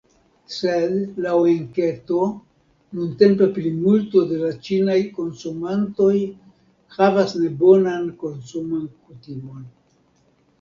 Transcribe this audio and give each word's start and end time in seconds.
Sed, 0.51 0.93
laŭ 1.25 1.33
enketo, 1.49 2.21
nuntempe 2.99 3.49
plimulto 3.57 4.23
de 4.31 4.39
la 4.45 4.49
ĉinaj 4.69 4.95
konsumantoj 5.19 6.09
havas 6.97 7.37
nebonan 7.43 8.09
konsuman 8.25 8.83
kutimon. 9.05 9.63